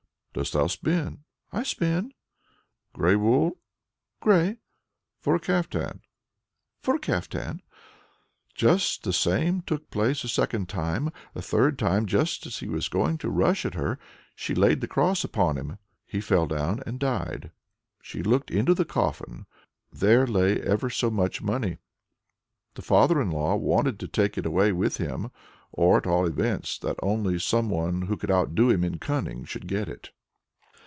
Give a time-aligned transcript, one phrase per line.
[0.33, 2.13] "Dost thou spin?" "I spin."
[2.93, 3.57] "Grey wool?"
[4.21, 4.59] "Grey."
[5.19, 5.99] "For a caftan?"
[6.81, 7.61] "For a caftan."
[8.55, 11.11] Just the same took place a second time.
[11.33, 13.99] The third time, just as he was going to rush at her,
[14.33, 15.79] she laid the cross upon him.
[16.05, 17.51] He fell down and died.
[18.01, 19.47] She looked into the coffin;
[19.91, 21.77] there lay ever so much money.
[22.75, 25.29] The father in law wanted to take it away with him,
[25.73, 29.67] or, at all events, that only some one who could outdo him in cunning should
[29.67, 30.11] get it.